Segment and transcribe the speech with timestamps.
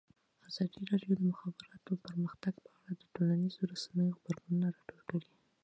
[0.49, 5.29] ازادي راډیو د د مخابراتو پرمختګ په اړه د ټولنیزو رسنیو غبرګونونه راټول کړي.